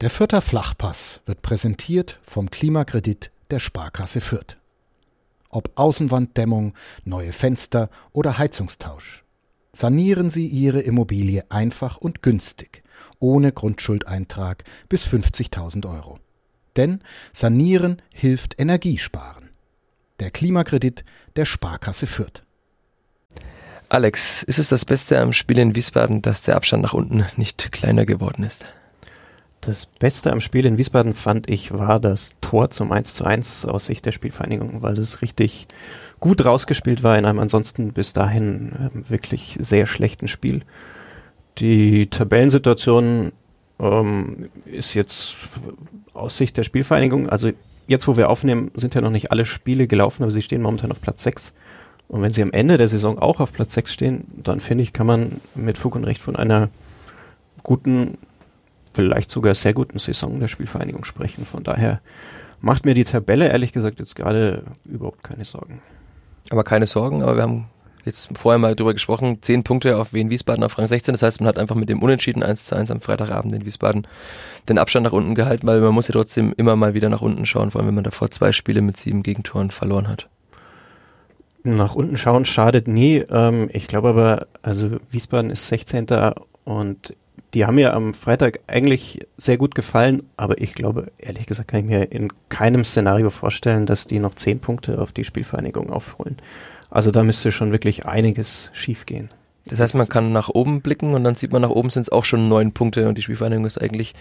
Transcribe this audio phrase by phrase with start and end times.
[0.00, 4.56] Der Fürther Flachpass wird präsentiert vom Klimakredit der Sparkasse Fürth.
[5.50, 6.72] Ob Außenwanddämmung,
[7.04, 9.24] neue Fenster oder Heizungstausch.
[9.72, 12.82] Sanieren Sie Ihre Immobilie einfach und günstig,
[13.18, 16.18] ohne Grundschuldeintrag bis 50.000 Euro.
[16.76, 17.02] Denn
[17.34, 19.50] Sanieren hilft Energiesparen.
[20.18, 21.04] Der Klimakredit
[21.36, 22.42] der Sparkasse Fürth.
[23.90, 27.70] Alex, ist es das Beste am Spiel in Wiesbaden, dass der Abstand nach unten nicht
[27.70, 28.64] kleiner geworden ist?
[29.60, 33.66] Das Beste am Spiel in Wiesbaden fand ich war das Tor zum 1 zu 1
[33.66, 35.66] aus Sicht der Spielvereinigung, weil es richtig
[36.18, 40.62] gut rausgespielt war in einem ansonsten bis dahin äh, wirklich sehr schlechten Spiel.
[41.58, 43.32] Die Tabellensituation
[43.78, 45.34] ähm, ist jetzt
[46.14, 47.50] aus Sicht der Spielvereinigung, also
[47.86, 50.92] jetzt wo wir aufnehmen, sind ja noch nicht alle Spiele gelaufen, aber sie stehen momentan
[50.92, 51.54] auf Platz 6.
[52.08, 54.92] Und wenn sie am Ende der Saison auch auf Platz 6 stehen, dann finde ich,
[54.92, 56.70] kann man mit Fug und Recht von einer
[57.62, 58.16] guten
[58.92, 61.44] vielleicht sogar sehr guten Saison der Spielvereinigung sprechen.
[61.44, 62.00] Von daher
[62.60, 65.80] macht mir die Tabelle ehrlich gesagt jetzt gerade überhaupt keine Sorgen.
[66.50, 67.66] Aber keine Sorgen, aber wir haben
[68.04, 71.14] jetzt vorher mal drüber gesprochen, zehn Punkte auf Wien Wiesbaden auf Rang 16.
[71.14, 74.06] Das heißt, man hat einfach mit dem Unentschieden 1 zu 1 am Freitagabend in Wiesbaden
[74.68, 77.46] den Abstand nach unten gehalten, weil man muss ja trotzdem immer mal wieder nach unten
[77.46, 80.28] schauen, vor allem wenn man davor zwei Spiele mit sieben Gegentoren verloren hat.
[81.62, 83.18] Nach unten schauen schadet nie.
[83.30, 86.06] Ähm, ich glaube aber, also Wiesbaden ist 16.
[86.64, 87.14] und
[87.54, 91.80] die haben mir am Freitag eigentlich sehr gut gefallen, aber ich glaube, ehrlich gesagt, kann
[91.80, 96.36] ich mir in keinem Szenario vorstellen, dass die noch zehn Punkte auf die Spielvereinigung aufholen.
[96.90, 99.30] Also da müsste schon wirklich einiges schiefgehen.
[99.66, 102.08] Das heißt, man kann nach oben blicken und dann sieht man, nach oben sind es
[102.08, 104.14] auch schon neun Punkte und die Spielvereinigung ist eigentlich,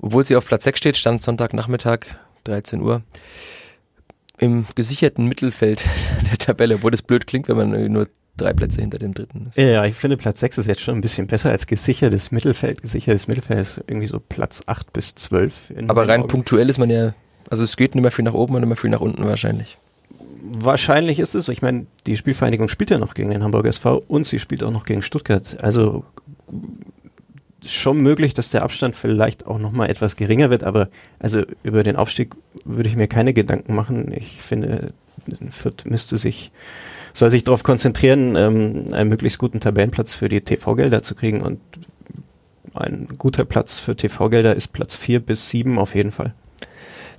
[0.00, 2.00] obwohl sie auf Platz 6 steht, stand Sonntagnachmittag,
[2.44, 3.02] 13 Uhr,
[4.38, 5.84] im gesicherten Mittelfeld
[6.30, 9.58] der Tabelle, obwohl das blöd klingt, wenn man nur drei Plätze hinter dem dritten ist.
[9.58, 12.82] Ja, ich finde Platz 6 ist jetzt schon ein bisschen besser als gesichertes Mittelfeld.
[12.82, 15.72] Gesichertes Mittelfeld ist irgendwie so Platz 8 bis 12.
[15.88, 16.28] Aber rein Augen.
[16.28, 17.14] punktuell ist man ja,
[17.50, 19.78] also es geht nicht mehr viel nach oben und nicht mehr viel nach unten wahrscheinlich.
[20.48, 21.52] Wahrscheinlich ist es so.
[21.52, 24.70] Ich meine, die Spielvereinigung spielt ja noch gegen den Hamburger SV und sie spielt auch
[24.70, 25.56] noch gegen Stuttgart.
[25.60, 26.04] Also
[27.64, 30.88] schon möglich, dass der Abstand vielleicht auch nochmal etwas geringer wird, aber
[31.18, 34.12] also über den Aufstieg würde ich mir keine Gedanken machen.
[34.12, 34.92] Ich finde,
[35.50, 36.52] Fürth müsste sich
[37.16, 41.60] soll sich darauf konzentrieren, ähm, einen möglichst guten Tabellenplatz für die TV-Gelder zu kriegen und
[42.74, 46.34] ein guter Platz für TV-Gelder ist Platz 4 bis 7 auf jeden Fall.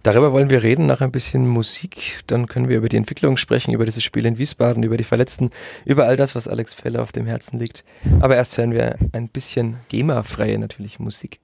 [0.04, 2.22] Darüber wollen wir reden, nach ein bisschen Musik.
[2.28, 5.50] Dann können wir über die Entwicklung sprechen, über dieses Spiel in Wiesbaden, über die Verletzten,
[5.84, 7.84] über all das, was Alex Feller auf dem Herzen liegt.
[8.20, 11.40] Aber erst hören wir ein bisschen GEMA-freie natürlich Musik.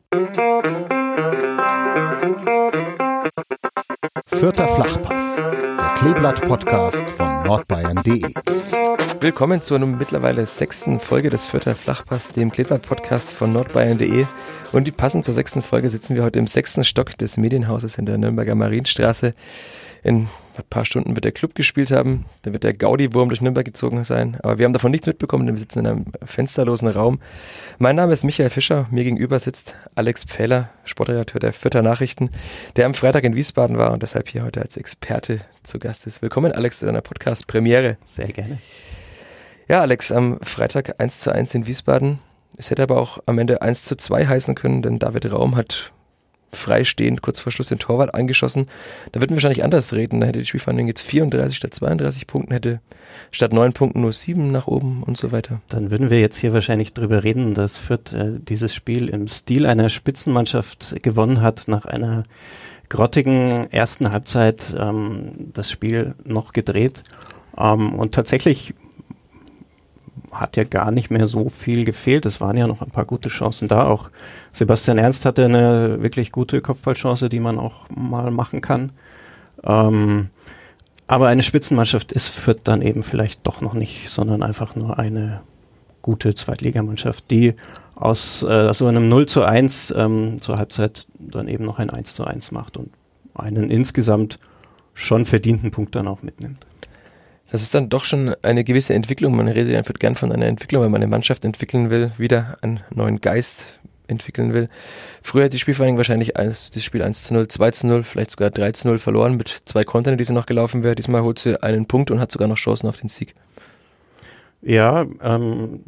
[4.36, 8.34] Vierter Flachpass, der Kleeblatt-Podcast von nordbayern.de.
[9.22, 14.26] Willkommen zu einer mittlerweile sechsten Folge des Vierter Flachpass, dem Kleeblatt-Podcast von nordbayern.de.
[14.72, 18.06] Und die passend zur sechsten Folge sitzen wir heute im sechsten Stock des Medienhauses in
[18.06, 19.34] der Nürnberger Marienstraße
[20.04, 22.26] in ein paar Stunden wird der Club gespielt haben.
[22.44, 24.38] Da wird der Gaudi-Wurm durch Nürnberg gezogen sein.
[24.44, 27.20] Aber wir haben davon nichts mitbekommen, denn wir sitzen in einem fensterlosen Raum.
[27.80, 28.88] Mein Name ist Michael Fischer.
[28.92, 32.30] Mir gegenüber sitzt Alex Pfähler, Sportredakteur der Vierter Nachrichten,
[32.76, 36.22] der am Freitag in Wiesbaden war und deshalb hier heute als Experte zu Gast ist.
[36.22, 37.98] Willkommen, Alex, zu deiner Podcast-Premiere.
[38.04, 38.60] Sehr gerne.
[39.70, 42.20] Ja, Alex, am Freitag 1 zu 1 in Wiesbaden.
[42.58, 45.94] Es hätte aber auch am Ende 1 zu 2 heißen können, denn David Raum hat
[46.56, 48.68] freistehend kurz vor Schluss den Torwart angeschossen.
[49.12, 50.22] Da würden wir wahrscheinlich anders reden.
[50.22, 52.82] Da hätte die Spielverhandlung jetzt 34 statt 32 Punkten, hätte
[53.32, 55.62] statt 9 Punkten nur 7 nach oben und so weiter.
[55.70, 59.66] Dann würden wir jetzt hier wahrscheinlich drüber reden, dass Fürth äh, dieses Spiel im Stil
[59.66, 62.24] einer Spitzenmannschaft gewonnen hat, nach einer
[62.90, 67.04] grottigen ersten Halbzeit ähm, das Spiel noch gedreht.
[67.58, 68.74] Ähm, und tatsächlich
[70.34, 72.26] hat ja gar nicht mehr so viel gefehlt.
[72.26, 73.86] Es waren ja noch ein paar gute Chancen da.
[73.88, 74.10] Auch
[74.54, 78.92] Sebastian Ernst hatte eine wirklich gute Kopfballchance, die man auch mal machen kann.
[79.64, 80.30] Ähm,
[81.08, 85.42] aber eine Spitzenmannschaft ist Fürth dann eben vielleicht doch noch nicht, sondern einfach nur eine
[86.02, 87.56] gute Zweitligamannschaft, die
[87.96, 92.16] aus äh, so einem 0 zu 1 ähm, zur Halbzeit dann eben noch ein 1
[92.16, 92.92] zu 1 macht und
[93.36, 94.40] einen insgesamt
[94.94, 96.66] schon verdienten Punkt dann auch mitnimmt
[97.54, 99.36] das ist dann doch schon eine gewisse Entwicklung.
[99.36, 102.80] Man redet einfach gern von einer Entwicklung, weil man eine Mannschaft entwickeln will, wieder einen
[102.90, 103.68] neuen Geist
[104.08, 104.70] entwickeln will.
[105.22, 108.50] Früher hat die Spielvereinigung wahrscheinlich das Spiel 1 zu 0, 2 zu 0, vielleicht sogar
[108.50, 110.96] 3 zu 0 verloren mit zwei Kontern, die sie noch gelaufen wäre.
[110.96, 113.36] Diesmal holt sie einen Punkt und hat sogar noch Chancen auf den Sieg.
[114.64, 115.82] Ja, ähm,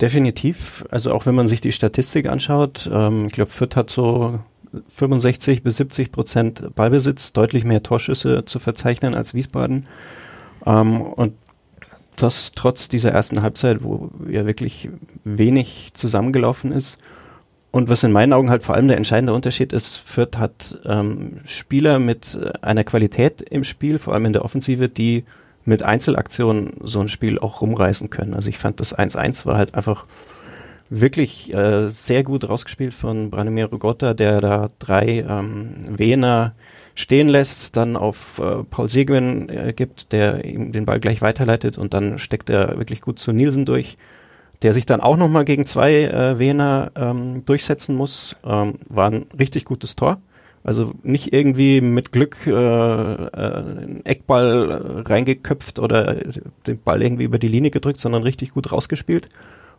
[0.00, 0.84] definitiv.
[0.90, 4.40] Also auch wenn man sich die Statistik anschaut, ähm, ich glaube, Fürth hat so
[4.88, 9.86] 65 bis 70 Prozent Ballbesitz, deutlich mehr Torschüsse zu verzeichnen als Wiesbaden.
[10.66, 11.34] Ähm, und
[12.16, 14.88] das trotz dieser ersten Halbzeit, wo ja wirklich
[15.24, 16.98] wenig zusammengelaufen ist.
[17.70, 21.40] und was in meinen Augen halt vor allem der entscheidende Unterschied ist, Fürth hat ähm,
[21.46, 25.24] Spieler mit äh, einer Qualität im Spiel, vor allem in der Offensive, die
[25.64, 28.34] mit Einzelaktionen so ein Spiel auch rumreißen können.
[28.34, 30.06] Also ich fand das 1-1 war halt einfach
[30.90, 36.54] wirklich äh, sehr gut rausgespielt von Branimir Rogotta, der da drei ähm, Wiener
[36.94, 41.78] stehen lässt, dann auf äh, Paul Seguin äh, gibt, der ihm den Ball gleich weiterleitet
[41.78, 43.96] und dann steckt er wirklich gut zu Nielsen durch
[44.62, 49.26] der sich dann auch nochmal gegen zwei äh, Wiener ähm, durchsetzen muss, ähm, war ein
[49.38, 50.18] richtig gutes Tor.
[50.64, 56.14] Also nicht irgendwie mit Glück äh, äh, einen Eckball reingeköpft oder
[56.66, 59.28] den Ball irgendwie über die Linie gedrückt, sondern richtig gut rausgespielt.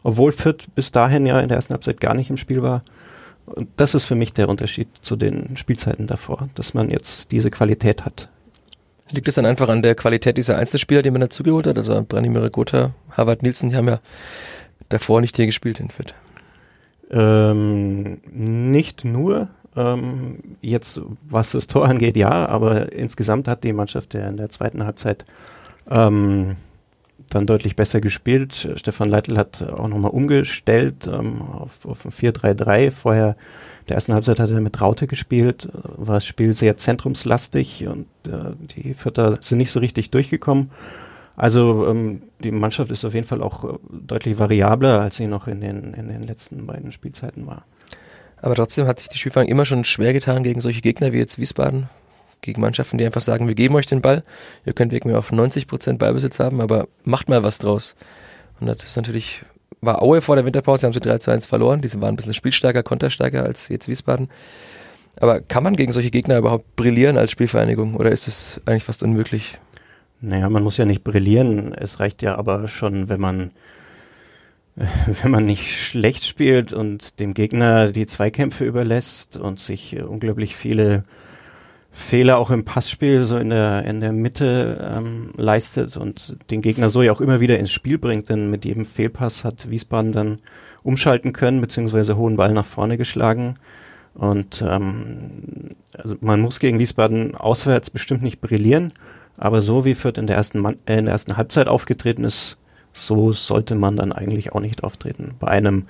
[0.04, 2.84] Obwohl Fürth bis dahin ja in der ersten Halbzeit gar nicht im Spiel war.
[3.46, 7.50] Und das ist für mich der Unterschied zu den Spielzeiten davor, dass man jetzt diese
[7.50, 8.30] Qualität hat.
[9.12, 11.78] Liegt es dann einfach an der Qualität dieser Einzelspieler, die man dazugeholt hat?
[11.78, 14.00] Also Branimir Gotha, Harvard Nielsen, die haben ja
[14.90, 16.14] davor nicht hier gespielt in Fürth?
[17.12, 19.50] Ähm, nicht nur.
[19.76, 24.50] Ähm, jetzt, was das Tor angeht, ja, aber insgesamt hat die Mannschaft ja in der
[24.50, 25.26] zweiten Halbzeit
[25.90, 26.56] ähm,
[27.34, 28.70] dann deutlich besser gespielt.
[28.76, 32.92] Stefan Leitl hat auch nochmal umgestellt ähm, auf, auf ein 4-3-3.
[32.92, 33.36] Vorher,
[33.90, 38.54] der ersten Halbzeit hat er mit Raute gespielt, war das Spiel sehr zentrumslastig und äh,
[38.76, 40.72] die Vierter sind nicht so richtig durchgekommen.
[41.36, 45.48] Also ähm, die Mannschaft ist auf jeden Fall auch äh, deutlich variabler, als sie noch
[45.48, 47.66] in den, in den letzten beiden Spielzeiten war.
[48.42, 51.40] Aber trotzdem hat sich die Spielfang immer schon schwer getan gegen solche Gegner wie jetzt
[51.40, 51.90] Wiesbaden,
[52.44, 54.24] gegen Mannschaften, die einfach sagen, wir geben euch den Ball,
[54.66, 57.96] ihr könnt wegen mir auf 90 Prozent Ballbesitz haben, aber macht mal was draus.
[58.60, 59.44] Und das ist natürlich,
[59.82, 62.34] war Aue vor der Winterpause, haben sie 3 zu 1 verloren, diese waren ein bisschen
[62.34, 64.30] spielstärker, konterstärker als jetzt Wiesbaden.
[65.20, 69.04] Aber kann man gegen solche Gegner überhaupt brillieren als Spielvereinigung oder ist es eigentlich fast
[69.04, 69.58] unmöglich?
[70.22, 71.74] Naja, man muss ja nicht brillieren.
[71.74, 73.52] Es reicht ja aber schon, wenn man,
[74.76, 81.04] wenn man nicht schlecht spielt und dem Gegner die Zweikämpfe überlässt und sich unglaublich viele
[81.96, 86.90] Fehler auch im Passspiel so in der, in der Mitte ähm, leistet und den Gegner
[86.90, 90.38] so ja auch immer wieder ins Spiel bringt, denn mit jedem Fehlpass hat Wiesbaden dann
[90.82, 93.58] umschalten können, beziehungsweise hohen Ball nach vorne geschlagen.
[94.16, 98.92] Und ähm, also man muss gegen Wiesbaden auswärts bestimmt nicht brillieren,
[99.38, 102.58] aber so wie Fürth in der ersten, Man äh, in der ersten Halbzeit aufgetreten ist,
[102.92, 105.36] so sollte man dann eigentlich auch nicht auftreten.
[105.40, 105.86] Bei einem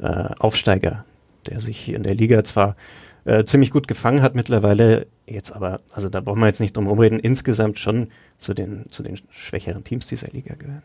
[0.00, 1.06] äh, Aufsteiger,
[1.46, 2.76] der sich in der Liga zwar
[3.24, 6.86] äh, ziemlich gut gefangen hat mittlerweile, jetzt aber, also da brauchen wir jetzt nicht drum
[6.86, 8.08] rumreden, insgesamt schon
[8.38, 10.82] zu den, zu den schwächeren Teams dieser Liga gehören.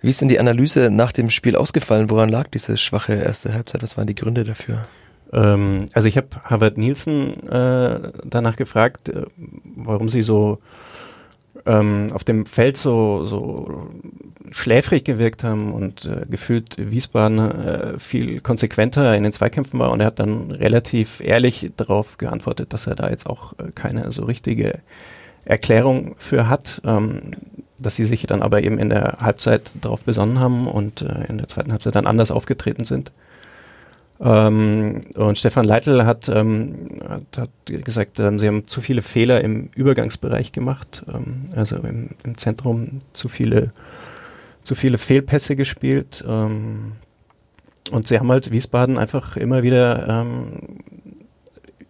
[0.00, 2.10] Wie ist denn die Analyse nach dem Spiel ausgefallen?
[2.10, 3.82] Woran lag diese schwache erste Halbzeit?
[3.82, 4.82] Was waren die Gründe dafür?
[5.32, 9.24] Ähm, also ich habe Harvard Nielsen äh, danach gefragt, äh,
[9.76, 10.58] warum sie so
[11.66, 13.88] ähm, auf dem Feld so, so
[14.50, 20.00] schläfrig gewirkt haben und äh, gefühlt Wiesbaden äh, viel konsequenter in den Zweikämpfen war und
[20.00, 24.24] er hat dann relativ ehrlich darauf geantwortet, dass er da jetzt auch äh, keine so
[24.24, 24.80] richtige
[25.44, 27.32] Erklärung für hat, ähm,
[27.78, 31.38] dass sie sich dann aber eben in der Halbzeit darauf besonnen haben und äh, in
[31.38, 33.12] der zweiten Halbzeit dann anders aufgetreten sind.
[34.24, 37.50] Ähm, und Stefan Leitl hat, ähm, hat, hat
[37.84, 43.02] gesagt, ähm, sie haben zu viele Fehler im Übergangsbereich gemacht, ähm, also im, im, Zentrum
[43.12, 43.72] zu viele,
[44.62, 46.24] zu viele Fehlpässe gespielt.
[46.26, 46.92] Ähm,
[47.90, 50.78] und sie haben halt Wiesbaden einfach immer wieder ähm,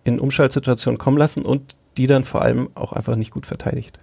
[0.03, 4.01] in Umschaltsituationen kommen lassen und die dann vor allem auch einfach nicht gut verteidigt.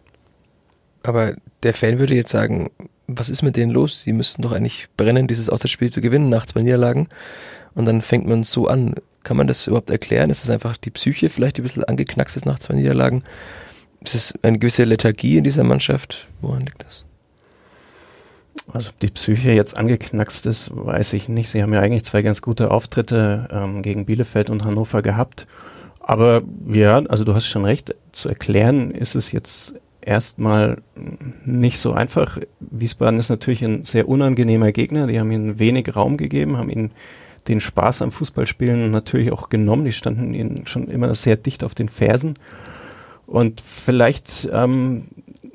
[1.04, 2.72] Aber der Fan würde jetzt sagen,
[3.08, 4.04] was ist mit denen los?
[4.04, 7.10] Sie müssten doch eigentlich brennen, dieses Auswärtsspiel zu gewinnen nach zwei Niederlagen.
[7.76, 8.96] Und dann fängt man so an.
[9.24, 10.32] Kann man das überhaupt erklären?
[10.32, 13.24] Ist es einfach die Psyche vielleicht, die ein bisschen angeknackst ist nach zwei Niederlagen?
[14.04, 16.28] Ist es eine gewisse Lethargie in dieser Mannschaft?
[16.42, 17.06] Woran liegt das?
[18.74, 21.50] Also ob die Psyche jetzt angeknackst ist, weiß ich nicht.
[21.50, 25.46] Sie haben ja eigentlich zwei ganz gute Auftritte ähm, gegen Bielefeld und Hannover gehabt.
[26.00, 30.82] Aber ja, also du hast schon recht, zu erklären ist es jetzt erstmal
[31.46, 32.40] nicht so einfach.
[32.60, 35.08] Wiesbaden ist natürlich ein sehr unangenehmer Gegner.
[35.08, 36.92] Die haben ihnen wenig Raum gegeben, haben ihnen
[37.48, 39.86] den Spaß am Fußballspielen natürlich auch genommen.
[39.86, 42.36] Die standen ihnen schon immer sehr dicht auf den Fersen.
[43.26, 45.08] Und vielleicht ähm,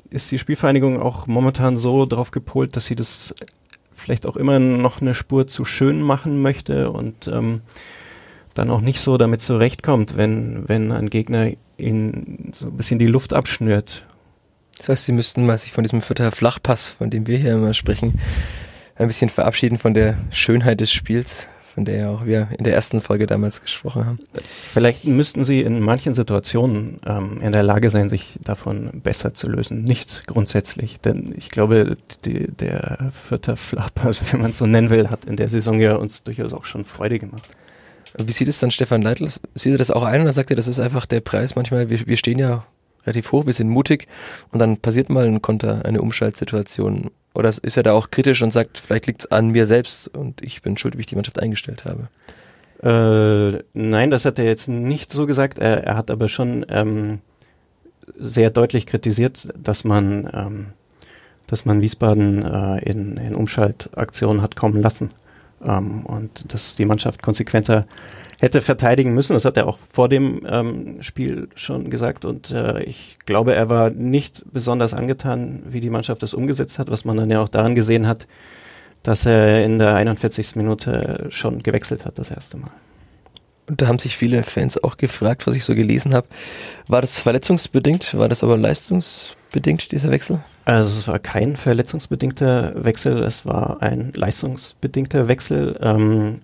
[0.09, 3.35] ist die Spielvereinigung auch momentan so darauf gepolt, dass sie das
[3.93, 7.61] vielleicht auch immer noch eine Spur zu schön machen möchte und ähm,
[8.53, 13.07] dann auch nicht so damit zurechtkommt, wenn, wenn ein Gegner ihn so ein bisschen die
[13.07, 14.03] Luft abschnürt.
[14.77, 17.73] Das heißt, sie müssten mal sich von diesem Vierter Flachpass, von dem wir hier immer
[17.73, 18.19] sprechen,
[18.95, 22.73] ein bisschen verabschieden von der Schönheit des Spiels von der ja auch wir in der
[22.73, 24.19] ersten Folge damals gesprochen haben.
[24.49, 29.47] Vielleicht müssten Sie in manchen Situationen ähm, in der Lage sein, sich davon besser zu
[29.47, 29.83] lösen.
[29.83, 34.89] Nicht grundsätzlich, denn ich glaube, die, der vierte Flap, also wenn man es so nennen
[34.89, 37.47] will, hat in der Saison ja uns durchaus auch schon Freude gemacht.
[38.17, 39.29] Wie sieht es dann Stefan Leitl?
[39.53, 41.91] Sieht er das auch ein oder sagt er, das ist einfach der Preis manchmal?
[41.91, 42.65] Wir, wir stehen ja
[43.07, 44.07] relativ hoch, wir sind mutig
[44.51, 47.09] und dann passiert mal ein Konter, eine Umschaltsituation.
[47.33, 50.41] Oder ist er da auch kritisch und sagt, vielleicht liegt es an mir selbst und
[50.41, 52.09] ich bin schuld, wie ich die Mannschaft eingestellt habe?
[52.83, 55.59] Äh, nein, das hat er jetzt nicht so gesagt.
[55.59, 57.19] Er, er hat aber schon ähm,
[58.17, 60.65] sehr deutlich kritisiert, dass man, ähm,
[61.47, 65.11] dass man Wiesbaden äh, in, in Umschaltaktionen hat kommen lassen
[65.63, 67.85] ähm, und dass die Mannschaft konsequenter
[68.39, 69.33] hätte verteidigen müssen.
[69.33, 73.69] Das hat er auch vor dem ähm, Spiel schon gesagt und äh, ich glaube, er
[73.69, 77.49] war nicht besonders angetan, wie die Mannschaft das umgesetzt hat, was man dann ja auch
[77.49, 78.27] daran gesehen hat,
[79.03, 80.55] dass er in der 41.
[80.55, 82.71] Minute schon gewechselt hat, das erste Mal.
[83.67, 86.27] Und da haben sich viele Fans auch gefragt, was ich so gelesen habe.
[86.87, 88.17] War das verletzungsbedingt?
[88.17, 90.39] War das aber leistungsbedingt, dieser Wechsel?
[90.63, 95.77] Also es war kein verletzungsbedingter Wechsel, es war ein leistungsbedingter Wechsel.
[95.81, 96.41] Ähm,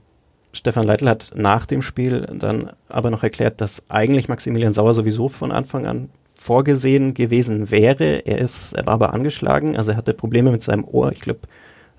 [0.53, 5.27] Stefan Leitl hat nach dem Spiel dann aber noch erklärt, dass eigentlich Maximilian Sauer sowieso
[5.27, 8.25] von Anfang an vorgesehen gewesen wäre.
[8.25, 11.11] Er ist, er war aber angeschlagen, also er hatte Probleme mit seinem Ohr.
[11.11, 11.41] Ich glaube,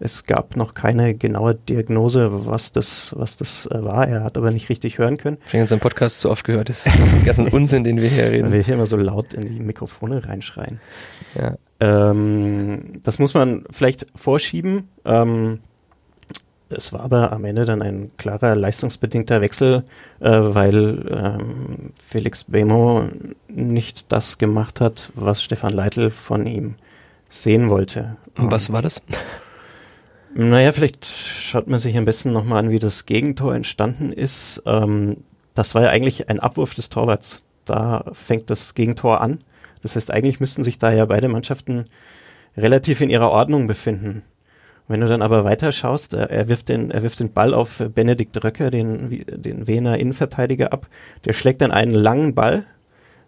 [0.01, 4.07] es gab noch keine genaue Diagnose, was das, was das äh, war.
[4.07, 5.39] Er hat aber nicht richtig hören können.
[5.47, 6.69] Ich habe unseren Podcast zu oft gehört.
[6.69, 8.47] Ist den ganzen Unsinn, den wir hier reden.
[8.47, 10.81] Weil wir hier immer so laut in die Mikrofone reinschreien.
[11.35, 11.57] Ja.
[11.81, 14.89] Ähm, das muss man vielleicht vorschieben.
[15.05, 15.61] Ähm,
[16.69, 19.85] es war aber am Ende dann ein klarer leistungsbedingter Wechsel,
[20.21, 23.05] äh, weil ähm, Felix Bemo
[23.49, 26.77] nicht das gemacht hat, was Stefan Leitl von ihm
[27.29, 28.17] sehen wollte.
[28.37, 29.03] Und was war das?
[30.37, 34.63] Naja, vielleicht schaut man sich am besten nochmal an, wie das Gegentor entstanden ist.
[34.67, 35.19] Ähm,
[35.55, 37.45] das war ja eigentlich ein Abwurf des Torwarts.
[37.65, 39.39] Da fängt das Gegentor an.
[39.83, 41.85] Das heißt, eigentlich müssten sich da ja beide Mannschaften
[42.57, 44.23] relativ in ihrer Ordnung befinden.
[44.87, 47.83] Wenn du dann aber weiter schaust, er, er, wirft den, er wirft den Ball auf
[47.95, 50.87] Benedikt Röcker, den, den Wiener Innenverteidiger, ab.
[51.25, 52.65] Der schlägt dann einen langen Ball.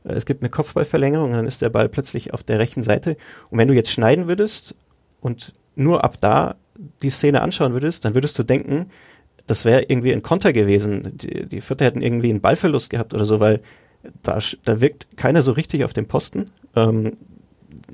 [0.05, 3.17] Es gibt eine Kopfballverlängerung, dann ist der Ball plötzlich auf der rechten Seite.
[3.51, 4.75] Und wenn du jetzt schneiden würdest
[5.21, 6.57] und nur ab da
[7.03, 8.91] die Szene anschauen würdest, dann würdest du denken,
[9.47, 11.17] das wäre irgendwie ein Konter gewesen.
[11.17, 13.61] Die, die Vierter hätten irgendwie einen Ballverlust gehabt oder so, weil
[14.23, 16.51] da, da wirkt keiner so richtig auf dem Posten.
[16.75, 17.13] Ähm,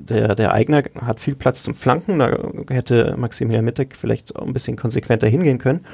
[0.09, 2.37] der, der Eigner hat viel Platz zum Flanken, da
[2.69, 5.85] hätte Maximilian Mittek vielleicht auch ein bisschen konsequenter hingehen können.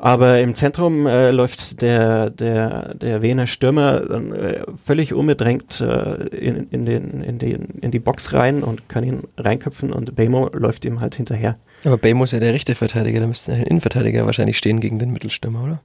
[0.00, 6.68] Aber im Zentrum äh, läuft der, der, der Wiener Stürmer äh, völlig unbedrängt äh, in,
[6.70, 10.84] in, den, in, den, in die Box rein und kann ihn reinköpfen und Bemo läuft
[10.84, 11.54] ihm halt hinterher.
[11.84, 15.12] Aber Bemo ist ja der rechte Verteidiger, da müsste ein Innenverteidiger wahrscheinlich stehen gegen den
[15.12, 15.80] Mittelstürmer, oder?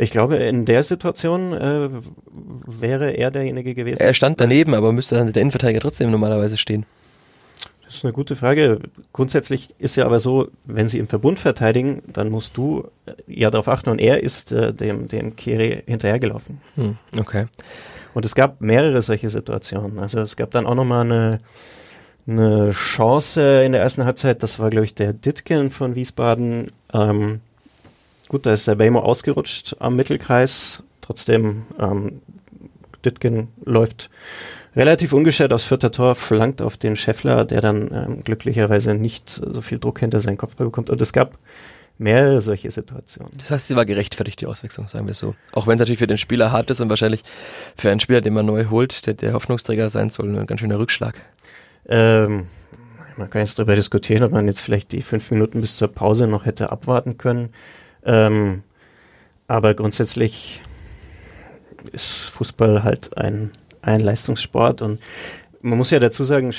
[0.00, 1.88] Ich glaube, in der Situation äh,
[2.66, 4.00] wäre er derjenige gewesen.
[4.00, 6.86] Er stand daneben, aber müsste dann der Innenverteidiger trotzdem normalerweise stehen.
[7.84, 8.78] Das ist eine gute Frage.
[9.12, 13.50] Grundsätzlich ist ja aber so, wenn sie im Verbund verteidigen, dann musst du äh, ja
[13.50, 16.60] darauf achten und er ist äh, dem, dem Kiri hinterhergelaufen.
[16.76, 17.46] Hm, okay.
[18.14, 19.98] Und es gab mehrere solche Situationen.
[19.98, 21.40] Also es gab dann auch nochmal eine,
[22.26, 26.70] eine Chance in der ersten Halbzeit, das war glaube ich der Ditken von Wiesbaden.
[26.92, 27.40] Ähm,
[28.28, 30.82] gut, da ist der Bemo ausgerutscht am Mittelkreis.
[31.00, 32.20] Trotzdem, ähm,
[33.04, 34.10] Ditken läuft
[34.76, 39.60] relativ ungeschert aus vierter Tor, flankt auf den Scheffler, der dann ähm, glücklicherweise nicht so
[39.60, 40.90] viel Druck hinter seinen Kopfball bekommt.
[40.90, 41.38] Und es gab
[41.98, 43.32] mehrere solche Situationen.
[43.36, 45.34] Das heißt, sie war gerechtfertigt, die Auswechslung, sagen wir so.
[45.52, 47.22] Auch wenn es natürlich für den Spieler hart ist und wahrscheinlich
[47.76, 50.78] für einen Spieler, den man neu holt, der der Hoffnungsträger sein soll, ein ganz schöner
[50.78, 51.16] Rückschlag.
[51.88, 52.46] Ähm,
[53.16, 56.28] man kann jetzt darüber diskutieren, ob man jetzt vielleicht die fünf Minuten bis zur Pause
[56.28, 57.50] noch hätte abwarten können.
[58.08, 58.64] Ähm,
[59.46, 60.60] aber grundsätzlich
[61.92, 63.52] ist Fußball halt ein
[63.88, 64.82] ein Leistungssport.
[64.82, 65.00] Und
[65.60, 66.52] man muss ja dazu sagen,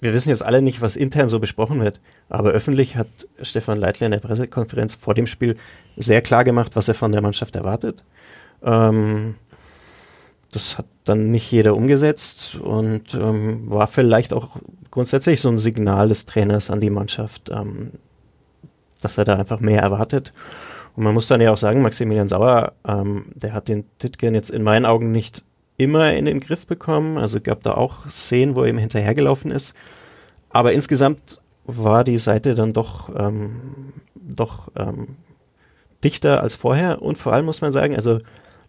[0.00, 3.08] wir wissen jetzt alle nicht, was intern so besprochen wird, aber öffentlich hat
[3.40, 5.56] Stefan Leitler in der Pressekonferenz vor dem Spiel
[5.96, 8.02] sehr klar gemacht, was er von der Mannschaft erwartet.
[8.62, 9.36] Ähm,
[10.50, 14.56] das hat dann nicht jeder umgesetzt und ähm, war vielleicht auch
[14.90, 17.92] grundsätzlich so ein Signal des Trainers an die Mannschaft, ähm,
[19.04, 20.32] dass er da einfach mehr erwartet.
[20.96, 24.50] Und man muss dann ja auch sagen, Maximilian Sauer, ähm, der hat den Titgen jetzt
[24.50, 25.42] in meinen Augen nicht
[25.76, 27.18] immer in den Griff bekommen.
[27.18, 29.74] Also gab da auch Szenen, wo er ihm hinterhergelaufen ist.
[30.50, 35.16] Aber insgesamt war die Seite dann doch, ähm, doch ähm,
[36.04, 37.00] dichter als vorher.
[37.00, 38.18] Und vor allem muss man sagen, also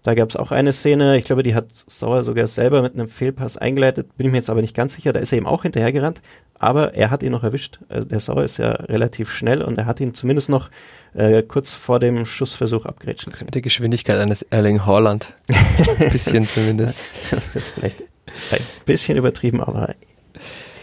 [0.04, 3.08] da gab es auch eine Szene, ich glaube, die hat Sauer sogar selber mit einem
[3.08, 5.64] Fehlpass eingeleitet, bin ich mir jetzt aber nicht ganz sicher, da ist er ihm auch
[5.64, 6.22] hinterhergerannt,
[6.60, 7.80] aber er hat ihn noch erwischt.
[7.90, 10.70] Also der Sauer ist ja relativ schnell und er hat ihn zumindest noch
[11.14, 13.46] äh, kurz vor dem Schussversuch abgrätschen können.
[13.46, 15.34] Mit der Geschwindigkeit eines Erling Haaland.
[15.50, 17.00] Ein bisschen zumindest.
[17.32, 18.02] Das ist vielleicht
[18.52, 19.96] ein bisschen übertrieben, aber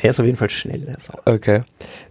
[0.03, 0.97] er ist auf jeden Fall schnell.
[1.25, 1.63] Okay.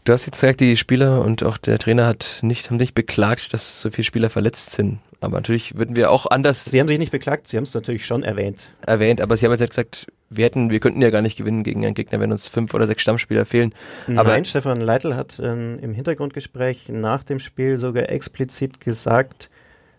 [0.03, 3.53] Du hast jetzt gesagt, die Spieler und auch der Trainer hat nicht, haben nicht beklagt,
[3.53, 4.99] dass so viele Spieler verletzt sind.
[5.21, 6.65] Aber natürlich würden wir auch anders.
[6.65, 8.71] Sie haben sich nicht beklagt, sie haben es natürlich schon erwähnt.
[8.85, 11.83] Erwähnt, aber sie haben jetzt gesagt, wir hätten, wir könnten ja gar nicht gewinnen gegen
[11.85, 13.73] einen Gegner, wenn uns fünf oder sechs Stammspieler fehlen.
[14.15, 19.49] Aber Nein, Stefan Leitl hat äh, im Hintergrundgespräch nach dem Spiel sogar explizit gesagt,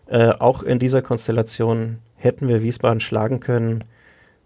[0.07, 3.83] äh, auch in dieser Konstellation hätten wir Wiesbaden schlagen können,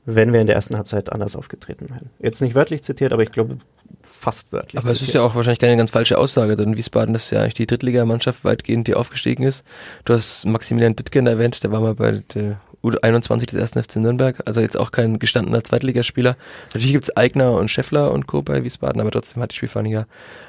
[0.05, 2.09] wenn wir in der ersten Halbzeit anders aufgetreten wären.
[2.19, 3.57] Jetzt nicht wörtlich zitiert, aber ich glaube
[4.03, 4.77] fast wörtlich.
[4.77, 5.01] Aber zitiert.
[5.01, 7.65] es ist ja auch wahrscheinlich keine ganz falsche Aussage, denn Wiesbaden ist ja eigentlich die
[7.65, 9.65] Drittligamannschaft weitgehend, die aufgestiegen ist.
[10.05, 14.43] Du hast Maximilian Dittgen erwähnt, der war mal bei der U21 des ersten FC Nürnberg,
[14.45, 16.37] also jetzt auch kein gestandener Zweitligaspieler.
[16.67, 18.43] Natürlich gibt's Eigner und Scheffler und Co.
[18.43, 20.05] bei Wiesbaden, aber trotzdem hat die Spielvereinigung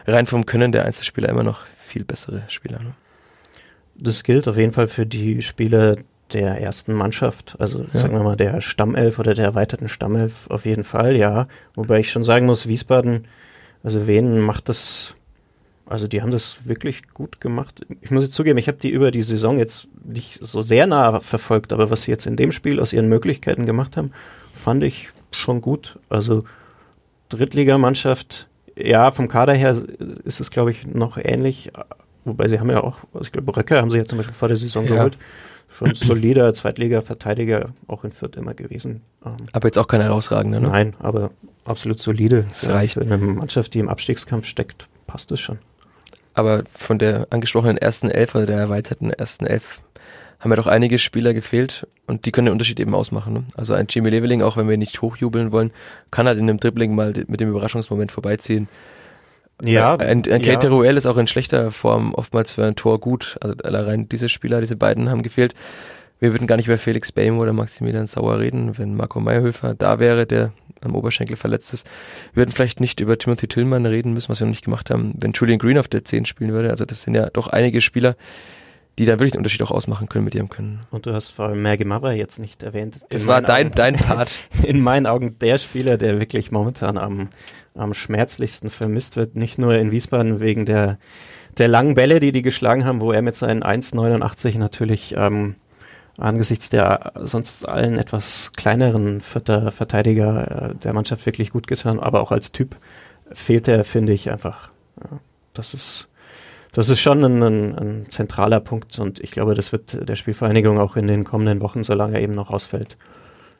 [0.06, 2.80] rein vom Können der Einzelspieler immer noch viel bessere Spieler.
[2.80, 2.92] Ne?
[3.94, 5.96] Das gilt auf jeden Fall für die Spieler
[6.32, 7.86] der ersten Mannschaft, also ja.
[7.88, 11.46] sagen wir mal der Stammelf oder der erweiterten Stammelf auf jeden Fall, ja.
[11.74, 13.26] Wobei ich schon sagen muss, Wiesbaden,
[13.84, 15.14] also wen macht das,
[15.86, 17.86] also die haben das wirklich gut gemacht.
[18.00, 21.20] Ich muss jetzt zugeben, ich habe die über die Saison jetzt nicht so sehr nah
[21.20, 24.10] verfolgt, aber was sie jetzt in dem Spiel aus ihren Möglichkeiten gemacht haben,
[24.52, 25.98] fand ich schon gut.
[26.08, 26.42] Also
[27.28, 29.80] Drittligamannschaft, ja, vom Kader her
[30.24, 31.70] ist es, glaube ich, noch ähnlich.
[32.24, 34.48] Wobei sie haben ja auch, also ich glaube, Röcke haben sie ja zum Beispiel vor
[34.48, 34.96] der Saison ja.
[34.96, 35.16] geholt
[35.68, 39.02] schon solider Zweitliga-Verteidiger auch in Fürth immer gewesen.
[39.24, 40.68] Ähm, aber jetzt auch kein herausragender, ne?
[40.68, 41.30] Nein, aber
[41.64, 42.44] absolut solide.
[42.50, 42.94] Das reicht.
[42.94, 45.58] Für eine Mannschaft, die im Abstiegskampf steckt, passt es schon.
[46.34, 49.80] Aber von der angesprochenen ersten Elf oder der erweiterten ersten Elf
[50.38, 53.32] haben ja doch einige Spieler gefehlt und die können den Unterschied eben ausmachen.
[53.32, 53.44] Ne?
[53.56, 55.72] Also ein Jimmy Leveling, auch wenn wir nicht hochjubeln wollen,
[56.10, 58.68] kann halt in einem Dribbling mal mit dem Überraschungsmoment vorbeiziehen.
[59.62, 59.96] Ja.
[59.96, 60.58] Ein, ein ja.
[60.58, 63.38] Ruel ist auch in schlechter Form oftmals für ein Tor gut.
[63.40, 65.54] Also allein diese Spieler, diese beiden haben gefehlt.
[66.18, 69.98] Wir würden gar nicht über Felix Bame oder Maximilian Sauer reden, wenn Marco Meyerhöfer da
[69.98, 71.86] wäre, der am Oberschenkel verletzt ist.
[72.32, 75.14] Wir würden vielleicht nicht über Timothy Tillman reden müssen, was wir noch nicht gemacht haben,
[75.18, 76.70] wenn Julian Green auf der 10 spielen würde.
[76.70, 78.16] Also das sind ja doch einige Spieler,
[78.98, 80.80] die da wirklich den Unterschied auch ausmachen können mit ihrem Können.
[80.90, 83.00] Und du hast vor allem Merge Mavra jetzt nicht erwähnt.
[83.10, 84.32] Das war dein, Augen, dein Part.
[84.62, 87.28] In meinen Augen der Spieler, der wirklich momentan am,
[87.76, 89.36] am schmerzlichsten vermisst wird.
[89.36, 90.98] Nicht nur in Wiesbaden wegen der,
[91.58, 95.56] der langen Bälle, die die geschlagen haben, wo er mit seinen 1,89 natürlich ähm,
[96.18, 102.00] angesichts der sonst allen etwas kleineren vierter Verteidiger äh, der Mannschaft wirklich gut getan.
[102.00, 102.76] Aber auch als Typ
[103.32, 104.70] fehlt er, finde ich, einfach.
[105.02, 105.18] Ja,
[105.54, 106.08] das ist
[106.76, 110.78] das ist schon ein, ein, ein, zentraler Punkt und ich glaube, das wird der Spielvereinigung
[110.78, 112.98] auch in den kommenden Wochen, solange er eben noch ausfällt,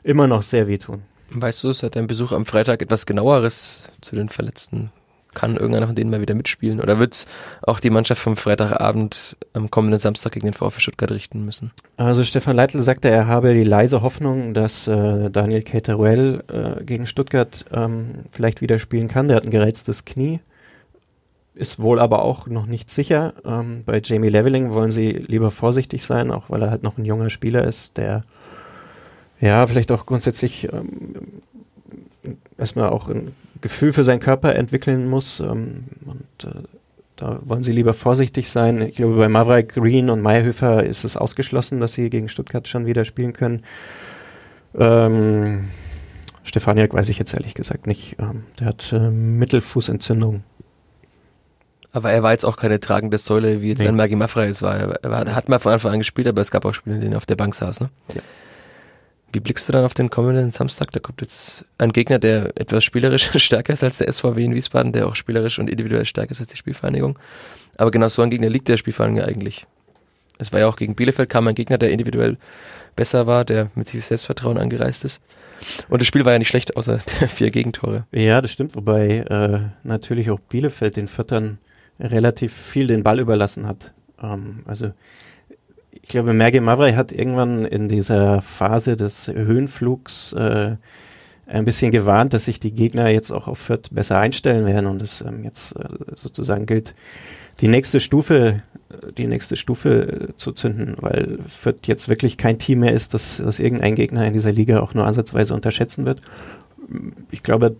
[0.03, 1.01] immer noch sehr wehtun.
[1.29, 4.91] Weißt du, seit deinem Besuch am Freitag etwas genaueres zu den Verletzten?
[5.33, 6.79] Kann irgendeiner von denen mal wieder mitspielen?
[6.79, 7.27] Oder wird es
[7.61, 11.71] auch die Mannschaft vom Freitagabend am kommenden Samstag gegen den VfB Stuttgart richten müssen?
[11.97, 17.05] Also Stefan Leitl sagte, er habe die leise Hoffnung, dass äh, Daniel Cateruel äh, gegen
[17.05, 19.27] Stuttgart ähm, vielleicht wieder spielen kann.
[19.27, 20.39] Der hat ein gerätztes Knie
[21.57, 23.33] ist wohl aber auch noch nicht sicher.
[23.43, 27.05] Ähm, bei Jamie Leveling wollen sie lieber vorsichtig sein, auch weil er halt noch ein
[27.05, 28.23] junger Spieler ist, der
[29.39, 31.41] ja vielleicht auch grundsätzlich ähm,
[32.57, 35.39] erstmal auch ein Gefühl für seinen Körper entwickeln muss.
[35.39, 36.63] Ähm, und äh,
[37.15, 38.81] da wollen sie lieber vorsichtig sein.
[38.81, 42.85] Ich glaube, bei Mavrai Green und Meyerhöfer ist es ausgeschlossen, dass sie gegen Stuttgart schon
[42.85, 43.63] wieder spielen können.
[44.77, 45.69] Ähm,
[46.43, 48.17] Stefaniak weiß ich jetzt ehrlich gesagt nicht.
[48.19, 50.43] Ähm, der hat äh, Mittelfußentzündung.
[51.91, 53.87] Aber er war jetzt auch keine tragende Säule, wie jetzt nee.
[53.87, 54.77] ein Maggie Maffrey es war.
[54.77, 57.13] Er, er hat mal von Anfang an gespielt, aber es gab auch Spiele, in denen
[57.13, 57.79] er auf der Bank saß.
[57.79, 57.89] Ne?
[58.13, 58.21] Ja.
[59.33, 60.91] Wie blickst du dann auf den kommenden Samstag?
[60.91, 64.93] Da kommt jetzt ein Gegner, der etwas spielerisch stärker ist als der SVW in Wiesbaden,
[64.93, 67.19] der auch spielerisch und individuell stärker ist als die Spielvereinigung.
[67.77, 69.67] Aber genau so ein Gegner liegt der Spielvereinigung eigentlich.
[70.39, 72.37] Es war ja auch gegen Bielefeld kam ein Gegner, der individuell
[72.95, 75.19] besser war, der mit sich Selbstvertrauen angereist ist.
[75.89, 78.05] Und das Spiel war ja nicht schlecht, außer der vier Gegentore.
[78.11, 81.57] Ja, das stimmt, wobei äh, natürlich auch Bielefeld den Viertern
[81.99, 83.93] relativ viel den Ball überlassen hat.
[84.21, 84.91] Ähm, also
[86.01, 90.75] ich glaube, Merge Mavrai hat irgendwann in dieser Phase des Höhenflugs äh,
[91.47, 95.01] ein bisschen gewarnt, dass sich die Gegner jetzt auch auf Fürth besser einstellen werden und
[95.01, 96.93] es ähm, jetzt äh, sozusagen gilt,
[97.61, 98.57] die nächste Stufe,
[99.17, 103.37] die nächste Stufe äh, zu zünden, weil Fürth jetzt wirklich kein Team mehr ist, das,
[103.37, 106.21] das irgendein Gegner in dieser Liga auch nur ansatzweise unterschätzen wird.
[107.31, 107.75] Ich glaube,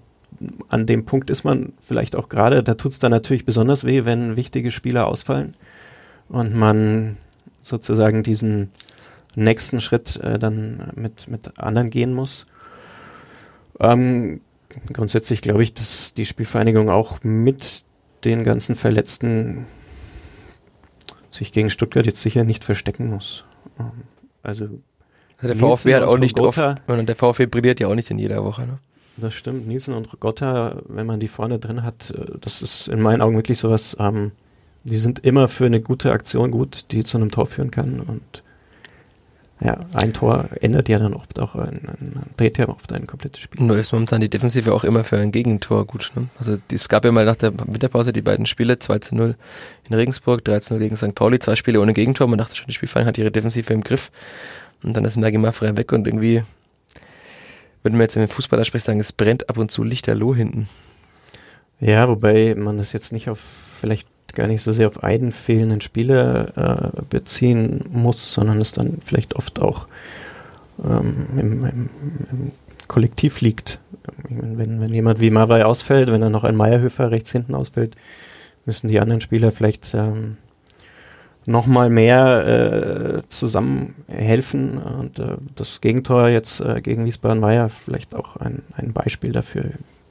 [0.70, 4.06] an dem Punkt ist man vielleicht auch gerade, da tut es dann natürlich besonders weh,
[4.06, 5.56] wenn wichtige Spieler ausfallen
[6.30, 7.18] und man
[7.68, 8.70] sozusagen diesen
[9.36, 12.46] nächsten Schritt äh, dann mit, mit anderen gehen muss.
[13.80, 14.42] Ähm,
[14.92, 17.84] grundsätzlich glaube ich, dass die Spielvereinigung auch mit
[18.24, 19.68] den ganzen Verletzten
[21.32, 23.46] sich gegen Stuttgart jetzt sicher nicht verstecken muss.
[23.80, 23.92] Ähm,
[24.42, 24.68] also
[25.42, 28.66] der VfB hat auch nicht oft, der VfB brilliert ja auch nicht in jeder Woche.
[28.66, 28.80] Ne?
[29.18, 29.68] Das stimmt.
[29.68, 33.36] Nielsen und Gotta, wenn man die vorne drin hat, äh, das ist in meinen Augen
[33.36, 34.32] wirklich sowas, ähm,
[34.88, 38.00] die sind immer für eine gute Aktion gut, die zu einem Tor führen kann.
[38.00, 38.44] Und
[39.60, 43.42] ja, ein Tor ändert ja dann oft auch, ein, ein, dreht ja oft ein komplettes
[43.42, 43.66] Spiel.
[43.66, 46.12] Nur ist momentan die Defensive auch immer für ein Gegentor gut.
[46.16, 46.30] Ne?
[46.40, 49.36] Also es gab ja mal nach der Winterpause die beiden Spiele, 2 zu 0
[49.90, 51.16] in Regensburg, 3 zu 0 gegen St.
[51.16, 52.28] Pauli, zwei Spiele ohne Gegentor.
[52.28, 54.12] Man dachte schon, die Spielverein hat ihre Defensive im Griff.
[54.84, 56.44] Und dann ist Mergi frei weg und irgendwie,
[57.82, 60.70] wenn man jetzt mit Fußballer spricht, sagen, es brennt ab und zu lichterloh hinten.
[61.80, 65.82] Ja, wobei man das jetzt nicht auf vielleicht gar nicht so sehr auf einen fehlenden
[65.82, 69.88] Spieler äh, beziehen muss, sondern es dann vielleicht oft auch
[70.84, 71.90] ähm, im, im,
[72.32, 72.52] im,
[72.88, 73.82] Kollektiv liegt.
[74.30, 77.98] Meine, wenn, wenn jemand wie Mawai ausfällt, wenn dann noch ein Meierhöfer rechts hinten ausfällt,
[78.66, 80.38] müssen die anderen Spieler vielleicht ähm,
[81.46, 84.78] nochmal mehr äh, zusammen helfen.
[84.78, 89.34] Und äh, das Gegentor jetzt äh, gegen Wiesbaden war ja vielleicht auch ein, ein Beispiel
[89.34, 89.66] dafür,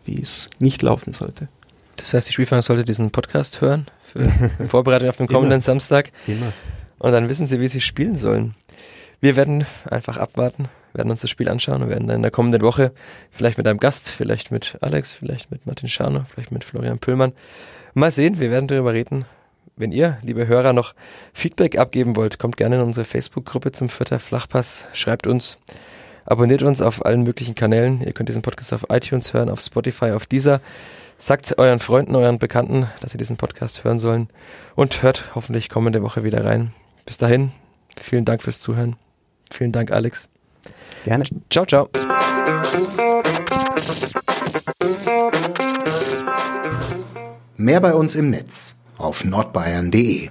[0.05, 1.49] wie es nicht laufen sollte.
[1.97, 4.29] Das heißt, die Spielfang sollte diesen Podcast hören, für
[4.69, 6.13] Vorbereitung auf den kommenden Samstag.
[6.27, 6.53] Immer.
[6.99, 8.55] Und dann wissen sie, wie sie spielen sollen.
[9.21, 12.61] Wir werden einfach abwarten, werden uns das Spiel anschauen und werden dann in der kommenden
[12.63, 12.93] Woche
[13.31, 17.33] vielleicht mit einem Gast, vielleicht mit Alex, vielleicht mit Martin Scharner, vielleicht mit Florian Püllmann.
[17.95, 19.25] Mal sehen, wir werden darüber reden.
[19.75, 20.95] Wenn ihr, liebe Hörer, noch
[21.33, 25.59] Feedback abgeben wollt, kommt gerne in unsere Facebook-Gruppe zum Vierter Flachpass, schreibt uns,
[26.25, 28.03] abonniert uns auf allen möglichen Kanälen.
[28.03, 30.61] Ihr könnt diesen Podcast auf iTunes hören, auf Spotify, auf dieser.
[31.19, 34.29] Sagt euren Freunden, euren Bekannten, dass sie diesen Podcast hören sollen
[34.75, 36.73] und hört hoffentlich kommende Woche wieder rein.
[37.05, 37.53] Bis dahin,
[37.97, 38.97] vielen Dank fürs Zuhören.
[39.51, 40.29] Vielen Dank, Alex.
[41.05, 41.25] Gerne.
[41.51, 41.89] Ciao, ciao.
[47.57, 50.31] Mehr bei uns im Netz auf nordbayern.de.